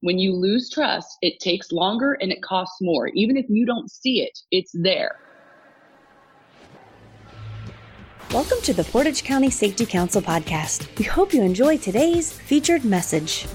[0.00, 3.08] When you lose trust, it takes longer and it costs more.
[3.14, 5.16] Even if you don't see it, it's there.
[8.30, 10.96] Welcome to the Portage County Safety Council podcast.
[10.98, 13.48] We hope you enjoy today's featured message.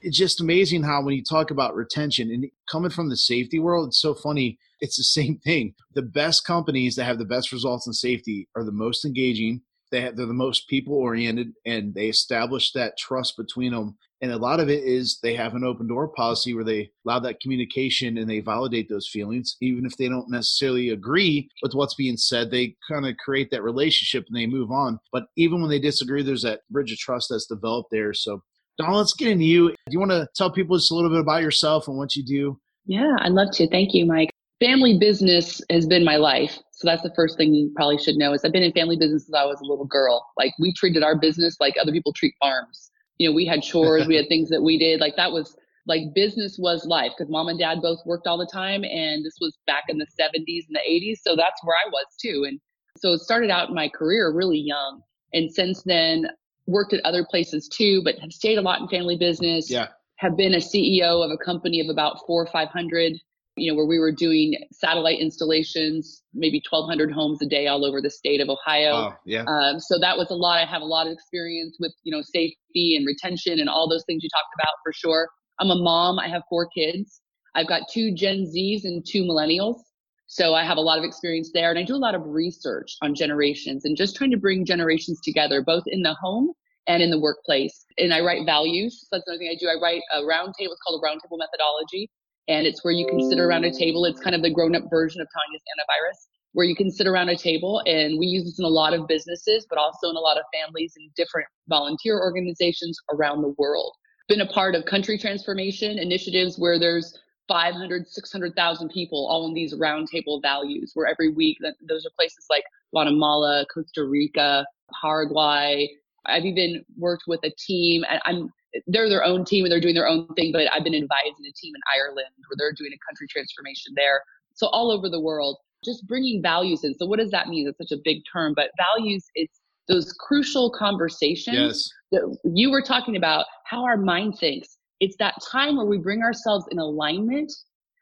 [0.00, 3.86] It's just amazing how when you talk about retention and coming from the safety world,
[3.86, 4.58] it's so funny.
[4.80, 5.74] It's the same thing.
[5.94, 9.60] The best companies that have the best results in safety are the most engaging,
[9.92, 14.32] they have, they're the most people oriented and they establish that trust between them and
[14.32, 17.40] a lot of it is they have an open door policy where they allow that
[17.40, 22.16] communication and they validate those feelings even if they don't necessarily agree with what's being
[22.16, 25.78] said they kind of create that relationship and they move on but even when they
[25.78, 28.42] disagree there's that bridge of trust that's developed there so
[28.78, 29.68] Don, let's get into you.
[29.68, 32.24] Do you want to tell people just a little bit about yourself and what you
[32.24, 32.58] do?
[32.86, 33.68] Yeah, I'd love to.
[33.68, 34.30] Thank you, Mike
[34.62, 36.58] family business has been my life.
[36.82, 39.26] So that's the first thing you probably should know is I've been in family business
[39.26, 40.26] since I was a little girl.
[40.36, 42.90] Like we treated our business like other people treat farms.
[43.18, 45.00] You know, we had chores, we had things that we did.
[45.00, 45.56] Like that was
[45.86, 49.36] like business was life because mom and dad both worked all the time and this
[49.40, 51.18] was back in the 70s and the 80s.
[51.22, 52.46] So that's where I was too.
[52.48, 52.58] And
[52.98, 55.02] so it started out in my career really young.
[55.32, 56.26] And since then
[56.66, 59.70] worked at other places too, but have stayed a lot in family business.
[59.70, 59.88] Yeah.
[60.16, 63.12] Have been a CEO of a company of about four or 500
[63.56, 68.00] you know, where we were doing satellite installations, maybe 1,200 homes a day all over
[68.00, 68.92] the state of Ohio.
[68.92, 69.44] Oh, yeah.
[69.46, 70.58] Um, so that was a lot.
[70.58, 74.04] I have a lot of experience with, you know, safety and retention and all those
[74.06, 75.28] things you talked about for sure.
[75.60, 76.18] I'm a mom.
[76.18, 77.20] I have four kids.
[77.54, 79.80] I've got two Gen Zs and two millennials.
[80.28, 81.68] So I have a lot of experience there.
[81.68, 85.20] And I do a lot of research on generations and just trying to bring generations
[85.22, 86.52] together, both in the home
[86.88, 87.84] and in the workplace.
[87.98, 88.98] And I write values.
[89.02, 89.68] So that's another thing I do.
[89.68, 90.72] I write a roundtable.
[90.72, 92.10] It's called a roundtable methodology
[92.48, 94.04] and it's where you can sit around a table.
[94.04, 97.28] It's kind of the grown up version of Tanya's antivirus, where you can sit around
[97.28, 97.82] a table.
[97.86, 100.44] And we use this in a lot of businesses, but also in a lot of
[100.52, 103.94] families and different volunteer organizations around the world.
[104.28, 107.18] Been a part of country transformation initiatives where there's
[107.48, 111.58] 500, 600,000 people all in these roundtable values, where every week,
[111.88, 112.62] those are places like
[112.92, 114.64] Guatemala, Costa Rica,
[115.02, 115.88] Paraguay.
[116.24, 118.52] I've even worked with a team, and I'm
[118.86, 121.52] they're their own team and they're doing their own thing, but I've been advising a
[121.52, 124.22] team in Ireland where they're doing a country transformation there.
[124.54, 126.94] So all over the world, just bringing values in.
[126.94, 127.68] So what does that mean?
[127.68, 131.88] It's such a big term, but values, it's those crucial conversations yes.
[132.12, 134.78] that you were talking about, how our mind thinks.
[135.00, 137.52] It's that time where we bring ourselves in alignment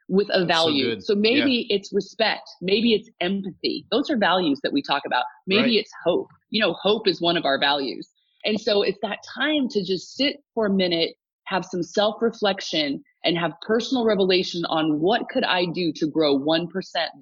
[0.08, 1.00] with a value.
[1.00, 1.76] So, so maybe yeah.
[1.76, 2.48] it's respect.
[2.60, 3.86] Maybe it's empathy.
[3.90, 5.24] Those are values that we talk about.
[5.46, 5.74] Maybe right.
[5.74, 6.28] it's hope.
[6.50, 8.10] You know, hope is one of our values.
[8.44, 11.14] And so it's that time to just sit for a minute,
[11.44, 16.38] have some self reflection, and have personal revelation on what could I do to grow
[16.38, 16.68] 1%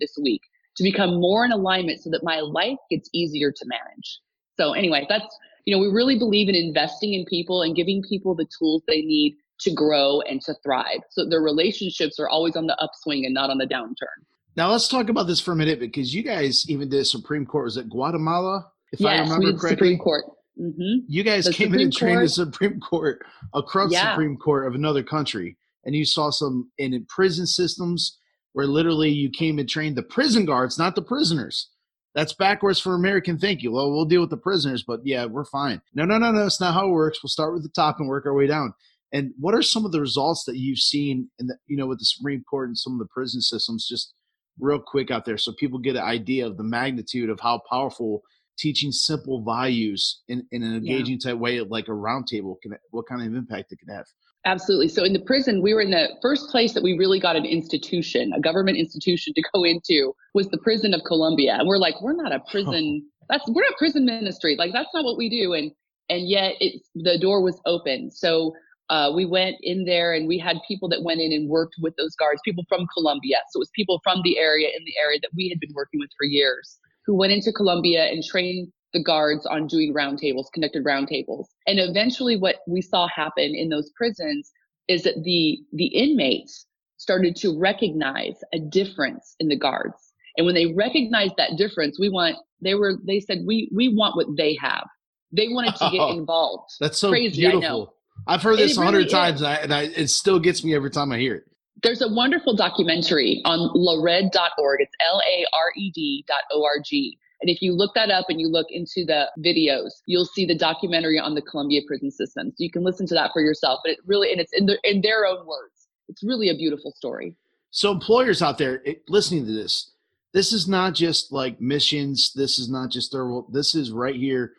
[0.00, 0.42] this week
[0.76, 4.20] to become more in alignment so that my life gets easier to manage.
[4.58, 8.34] So, anyway, that's, you know, we really believe in investing in people and giving people
[8.34, 11.00] the tools they need to grow and to thrive.
[11.10, 14.24] So their relationships are always on the upswing and not on the downturn.
[14.56, 17.64] Now let's talk about this for a minute because you guys even did Supreme Court.
[17.64, 18.70] Was it Guatemala?
[18.92, 19.70] If yes, I remember correctly.
[19.70, 20.24] Supreme Court.
[20.60, 21.04] Mm-hmm.
[21.06, 22.24] You guys the came Supreme in and trained Court.
[22.24, 24.12] the Supreme Court, a corrupt yeah.
[24.12, 28.18] Supreme Court of another country, and you saw some in, in prison systems
[28.52, 31.70] where literally you came and trained the prison guards, not the prisoners.
[32.14, 33.70] That's backwards for American thinking.
[33.70, 35.80] Well, we'll deal with the prisoners, but yeah, we're fine.
[35.94, 36.46] No, no, no, no.
[36.46, 37.22] It's not how it works.
[37.22, 38.74] We'll start with the top and work our way down.
[39.12, 42.00] And what are some of the results that you've seen in the, you know, with
[42.00, 44.12] the Supreme Court and some of the prison systems, just
[44.58, 48.22] real quick out there, so people get an idea of the magnitude of how powerful
[48.58, 51.30] teaching simple values in, in an engaging yeah.
[51.30, 54.04] type way, like a roundtable, can what kind of impact it can have?
[54.44, 54.88] Absolutely.
[54.88, 57.44] So in the prison, we were in the first place that we really got an
[57.44, 61.56] institution, a government institution to go into was the prison of Colombia.
[61.58, 63.06] And we're like, we're not a prison.
[63.28, 64.56] that's we're not prison ministry.
[64.58, 65.54] Like that's not what we do.
[65.54, 65.70] And
[66.10, 68.10] and yet it the door was open.
[68.10, 68.54] So
[68.90, 71.94] uh, we went in there and we had people that went in and worked with
[71.96, 73.36] those guards, people from Colombia.
[73.50, 76.00] So it was people from the area in the area that we had been working
[76.00, 80.84] with for years who went into Colombia and trained the guards on doing roundtables, conducted
[80.84, 81.46] roundtables.
[81.66, 84.52] And eventually what we saw happen in those prisons
[84.88, 86.66] is that the the inmates
[86.98, 90.12] started to recognize a difference in the guards.
[90.36, 94.14] And when they recognized that difference, we want they were they said we we want
[94.14, 94.86] what they have.
[95.32, 96.72] They wanted to get oh, involved.
[96.78, 97.94] That's so Crazy, beautiful.
[98.26, 100.74] I've heard this a hundred really times, and, I, and I, it still gets me
[100.74, 101.44] every time I hear it
[101.82, 104.80] there's a wonderful documentary on lared.org.
[104.80, 107.16] It's L A R E D.org.
[107.40, 110.56] And if you look that up and you look into the videos, you'll see the
[110.56, 112.48] documentary on the Colombia prison system.
[112.50, 113.80] So you can listen to that for yourself.
[113.84, 115.88] But it really, and it's in, the, in their own words.
[116.08, 117.36] It's really a beautiful story.
[117.70, 119.92] So employers out there it, listening to this,
[120.32, 122.32] this is not just like missions.
[122.34, 123.26] This is not just their.
[123.26, 123.52] World.
[123.52, 124.54] This is right here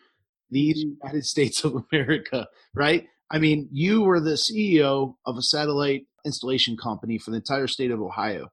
[0.52, 1.06] the mm-hmm.
[1.06, 3.08] United States of America, right?
[3.32, 7.92] I mean, you were the CEO of a satellite installation company for the entire state
[7.92, 8.50] of Ohio.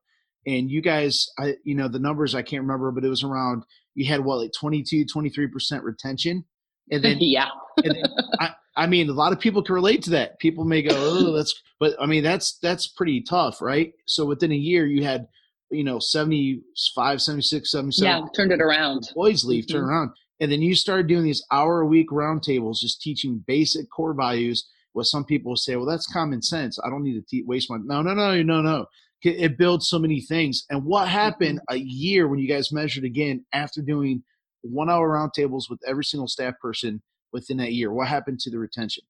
[0.46, 3.64] And you guys, I, you know, the numbers I can't remember, but it was around,
[3.94, 6.44] you had what, like 22, 23% retention.
[6.90, 7.48] And then, yeah.
[7.84, 8.04] and then,
[8.38, 10.38] I, I mean, a lot of people can relate to that.
[10.38, 13.92] People may go, oh, that's, but I mean, that's, that's pretty tough, right?
[14.06, 15.26] So within a year, you had,
[15.70, 18.06] you know, 75, 76, 77.
[18.06, 19.08] Yeah, turned it around.
[19.08, 19.78] Employees leave, mm-hmm.
[19.78, 20.10] turn around.
[20.40, 24.68] And then you started doing these hour a week roundtables, just teaching basic core values.
[24.96, 26.78] What some people say, well, that's common sense.
[26.82, 27.76] I don't need to te- waste my.
[27.76, 28.86] No, no, no, no, no.
[29.20, 30.64] It builds so many things.
[30.70, 31.74] And what happened mm-hmm.
[31.74, 34.22] a year when you guys measured again after doing
[34.62, 37.02] one hour roundtables with every single staff person
[37.34, 37.92] within that year?
[37.92, 39.04] What happened to the retention?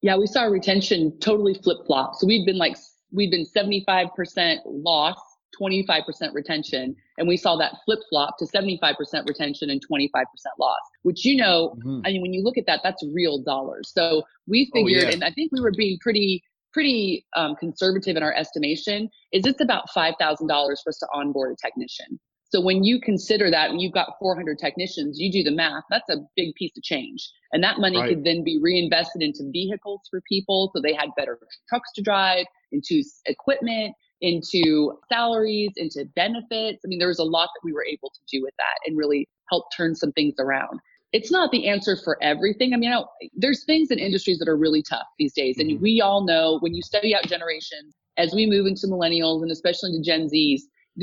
[0.00, 2.16] Yeah, we saw retention totally flip flop.
[2.16, 2.76] So we've been like,
[3.12, 5.16] we've been 75% loss
[5.60, 6.94] 25% retention.
[7.18, 8.94] And we saw that flip flop to 75%
[9.26, 10.24] retention and 25%
[10.58, 12.00] loss, which, you know, mm-hmm.
[12.04, 13.92] I mean, when you look at that, that's real dollars.
[13.94, 15.14] So we oh, figured, oh, yeah.
[15.14, 16.42] and I think we were being pretty,
[16.72, 21.56] pretty um, conservative in our estimation, is it's about $5,000 for us to onboard a
[21.56, 22.18] technician.
[22.50, 26.08] So when you consider that, when you've got 400 technicians, you do the math, that's
[26.10, 27.30] a big piece of change.
[27.52, 28.08] And that money right.
[28.08, 31.38] could then be reinvested into vehicles for people so they had better
[31.68, 36.82] trucks to drive, into equipment, into salaries, into benefits.
[36.84, 38.96] I mean, there was a lot that we were able to do with that and
[38.96, 40.80] really help turn some things around.
[41.12, 42.72] It's not the answer for everything.
[42.72, 45.58] I mean, you know, there's things in industries that are really tough these days.
[45.58, 45.82] And mm-hmm.
[45.82, 49.90] we all know when you study out generations, as we move into millennials and especially
[49.90, 50.60] into Gen Zs,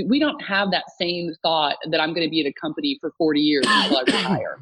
[0.08, 3.12] we don't have that same thought that I'm going to be at a company for
[3.18, 4.60] 40 years until I retire.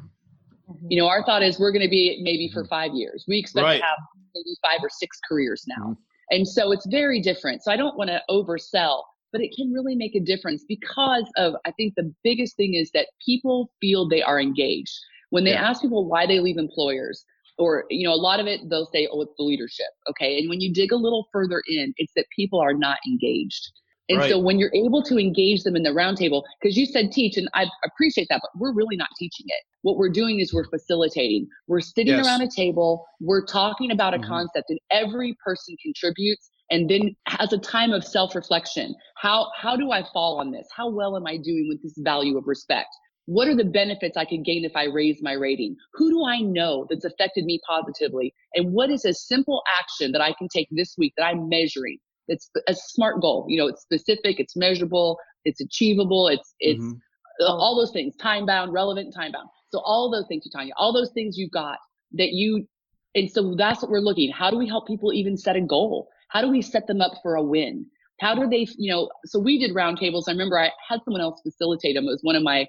[0.68, 0.86] Mm-hmm.
[0.88, 2.68] You know, our thought is we're going to be maybe for mm-hmm.
[2.68, 3.24] five years.
[3.28, 3.78] We expect right.
[3.78, 3.98] to have
[4.34, 5.96] maybe five or six careers now.
[6.30, 7.62] And so it's very different.
[7.62, 9.02] So I don't want to oversell,
[9.32, 12.90] but it can really make a difference because of, I think the biggest thing is
[12.94, 14.98] that people feel they are engaged.
[15.30, 15.68] When they yeah.
[15.68, 17.24] ask people why they leave employers,
[17.58, 19.86] or, you know, a lot of it, they'll say, oh, it's the leadership.
[20.10, 20.38] Okay.
[20.38, 23.72] And when you dig a little further in, it's that people are not engaged.
[24.08, 24.30] And right.
[24.30, 27.48] so when you're able to engage them in the roundtable, because you said teach, and
[27.54, 29.64] I appreciate that, but we're really not teaching it.
[29.82, 31.48] What we're doing is we're facilitating.
[31.66, 32.26] We're sitting yes.
[32.26, 34.28] around a table, we're talking about a mm-hmm.
[34.28, 38.94] concept, and every person contributes and then has a time of self-reflection.
[39.16, 40.66] How how do I fall on this?
[40.74, 42.88] How well am I doing with this value of respect?
[43.26, 45.76] What are the benefits I could gain if I raise my rating?
[45.94, 48.32] Who do I know that's affected me positively?
[48.54, 51.98] And what is a simple action that I can take this week that I'm measuring
[52.28, 53.46] it's a smart goal.
[53.48, 57.44] You know, it's specific, it's measurable, it's achievable, it's it's mm-hmm.
[57.46, 59.48] all those things, time bound, relevant, time bound.
[59.70, 61.78] So all those things, Tanya, all those things you've got
[62.12, 62.66] that you,
[63.14, 64.30] and so that's what we're looking.
[64.30, 66.08] How do we help people even set a goal?
[66.28, 67.86] How do we set them up for a win?
[68.20, 69.10] How do they, you know?
[69.26, 70.24] So we did roundtables.
[70.28, 72.04] I remember I had someone else facilitate them.
[72.04, 72.66] It was one of my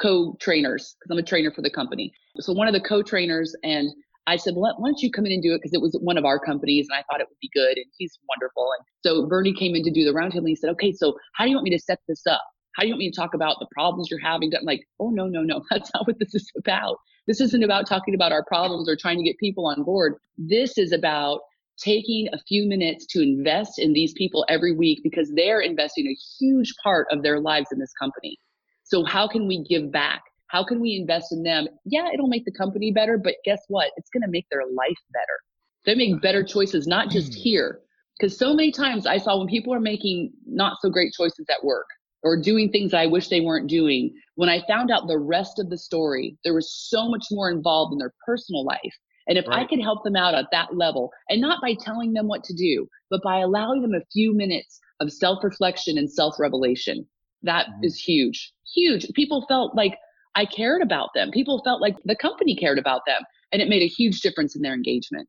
[0.00, 2.12] co-trainers because I'm a trainer for the company.
[2.40, 3.90] So one of the co-trainers and
[4.26, 5.58] I said, well, why don't you come in and do it?
[5.58, 7.76] Because it was one of our companies and I thought it would be good.
[7.76, 8.68] And he's wonderful.
[8.78, 11.44] And so Bernie came in to do the roundtable and he said, okay, so how
[11.44, 12.42] do you want me to set this up?
[12.74, 14.52] How do you want me to talk about the problems you're having?
[14.58, 15.62] I'm like, oh, no, no, no.
[15.70, 16.96] That's not what this is about.
[17.26, 20.14] This isn't about talking about our problems or trying to get people on board.
[20.38, 21.40] This is about
[21.78, 26.16] taking a few minutes to invest in these people every week because they're investing a
[26.38, 28.36] huge part of their lives in this company.
[28.84, 30.22] So how can we give back?
[30.52, 31.66] How can we invest in them?
[31.86, 33.90] Yeah, it'll make the company better, but guess what?
[33.96, 35.40] It's going to make their life better.
[35.86, 37.40] They make better choices, not just hmm.
[37.40, 37.80] here.
[38.18, 41.64] Because so many times I saw when people are making not so great choices at
[41.64, 41.86] work
[42.22, 45.70] or doing things I wish they weren't doing, when I found out the rest of
[45.70, 48.94] the story, there was so much more involved in their personal life.
[49.26, 49.60] And if right.
[49.60, 52.54] I could help them out at that level, and not by telling them what to
[52.54, 57.06] do, but by allowing them a few minutes of self reflection and self revelation,
[57.42, 57.84] that mm-hmm.
[57.84, 58.52] is huge.
[58.74, 59.06] Huge.
[59.14, 59.96] People felt like,
[60.34, 61.30] I cared about them.
[61.30, 63.22] People felt like the company cared about them,
[63.52, 65.28] and it made a huge difference in their engagement.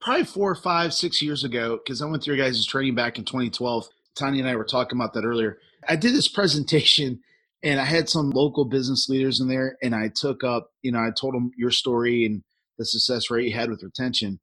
[0.00, 3.24] Probably four five, six years ago, because I went through your guys' training back in
[3.24, 3.88] 2012.
[4.16, 5.58] Tanya and I were talking about that earlier.
[5.88, 7.20] I did this presentation
[7.62, 11.00] and I had some local business leaders in there, and I took up, you know,
[11.00, 12.42] I told them your story and
[12.78, 14.40] the success rate you had with retention.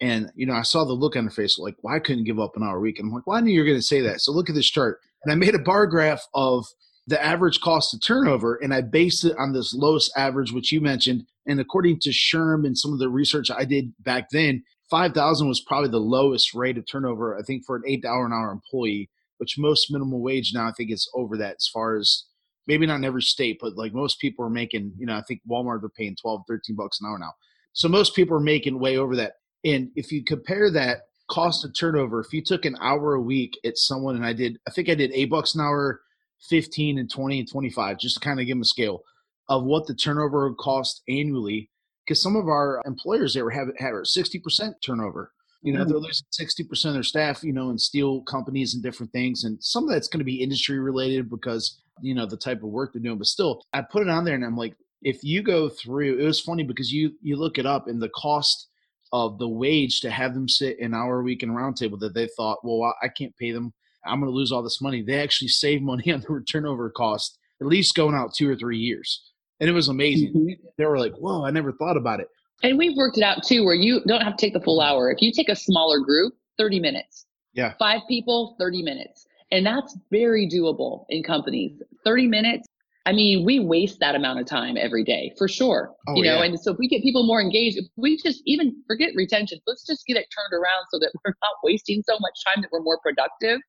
[0.00, 2.56] And, you know, I saw the look on their face, like, well, couldn't give up
[2.56, 2.98] an hour a week.
[2.98, 4.20] And I'm like, well, I knew you were going to say that.
[4.20, 4.98] So look at this chart.
[5.24, 6.66] And I made a bar graph of
[7.06, 10.80] the average cost of turnover, and I based it on this lowest average, which you
[10.80, 11.24] mentioned.
[11.46, 15.60] And according to SHRM and some of the research I did back then, 5,000 was
[15.60, 19.58] probably the lowest rate of turnover, I think, for an $8 an hour employee, which
[19.58, 22.24] most minimum wage now, I think, is over that as far as
[22.66, 25.40] maybe not in every state, but like most people are making, you know, I think
[25.48, 27.32] Walmart they're paying 12, 13 bucks an hour now.
[27.72, 29.34] So most people are making way over that.
[29.64, 33.58] And if you compare that cost of turnover, if you took an hour a week
[33.64, 36.00] at someone, and I did, I think I did eight bucks an hour
[36.48, 39.02] 15 and 20 and 25, just to kind of give them a scale
[39.48, 41.70] of what the turnover would cost annually
[42.06, 45.32] because some of our employers there were have had 60% turnover.
[45.62, 45.88] You know, mm.
[45.88, 49.44] they're losing 60% of their staff, you know, in steel companies and different things.
[49.44, 52.68] And some of that's going to be industry related because, you know, the type of
[52.68, 53.18] work they're doing.
[53.18, 56.24] But still, I put it on there and I'm like, if you go through, it
[56.24, 58.68] was funny because you you look it up and the cost
[59.12, 62.14] of the wage to have them sit an hour a week in a roundtable that
[62.14, 63.72] they thought, well, I can't pay them.
[64.06, 65.02] I'm going to lose all this money.
[65.02, 68.78] They actually save money on the turnover cost, at least going out two or three
[68.78, 69.22] years.
[69.60, 70.32] And it was amazing.
[70.34, 70.66] Mm-hmm.
[70.76, 72.28] They were like, whoa, I never thought about it.
[72.62, 75.10] And we've worked it out too, where you don't have to take the full hour.
[75.10, 77.26] If you take a smaller group, 30 minutes.
[77.52, 77.74] Yeah.
[77.78, 79.26] Five people, 30 minutes.
[79.50, 81.80] And that's very doable in companies.
[82.04, 82.66] 30 minutes.
[83.06, 85.94] I mean, we waste that amount of time every day for sure.
[86.08, 86.44] Oh, you know, yeah.
[86.44, 89.86] and so if we get people more engaged, if we just even forget retention, let's
[89.86, 92.82] just get it turned around so that we're not wasting so much time that we're
[92.82, 93.60] more productive.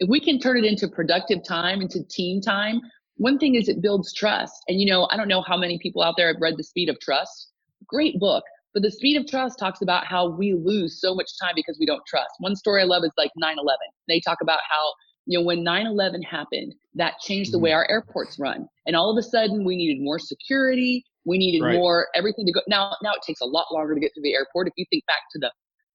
[0.00, 2.80] If we can turn it into productive time, into team time,
[3.16, 4.54] one thing is it builds trust.
[4.68, 6.88] And you know, I don't know how many people out there have read The Speed
[6.88, 7.50] of Trust.
[7.86, 8.44] Great book.
[8.74, 11.86] But The Speed of Trust talks about how we lose so much time because we
[11.86, 12.30] don't trust.
[12.38, 13.78] One story I love is like 9 11.
[14.06, 14.92] They talk about how
[15.28, 17.76] you know, when 9-11 happened, that changed the way mm-hmm.
[17.76, 18.66] our airports run.
[18.86, 21.04] And all of a sudden we needed more security.
[21.26, 21.74] We needed right.
[21.74, 22.62] more everything to go.
[22.66, 24.68] Now, now it takes a lot longer to get to the airport.
[24.68, 25.52] If you think back to the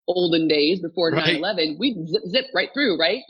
[0.07, 3.23] olden days before 9-11, we'd zip, zip right through, right?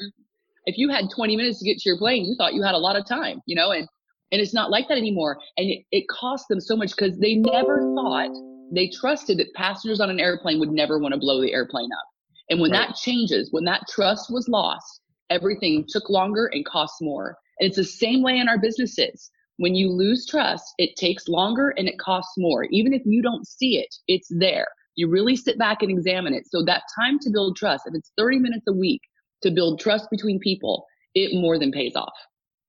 [0.66, 2.80] If you had 20 minutes to get to your plane, you thought you had a
[2.80, 3.88] lot of time, you know, and,
[4.32, 5.38] and it's not like that anymore.
[5.58, 8.32] And it, it cost them so much because they never thought,
[8.74, 12.08] they trusted that passengers on an airplane would never want to blow the airplane up.
[12.50, 12.88] And when right.
[12.88, 17.38] that changes, when that trust was lost, everything took longer and costs more.
[17.60, 19.30] And it's the same way in our businesses.
[19.58, 22.66] When you lose trust, it takes longer and it costs more.
[22.66, 24.68] Even if you don't see it, it's there.
[24.96, 26.48] You really sit back and examine it.
[26.48, 29.02] So that time to build trust, if it's 30 minutes a week
[29.44, 30.86] to build trust between people,
[31.16, 32.14] it more than pays off.